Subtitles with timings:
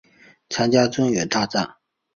[0.49, 1.75] 参加中原大战。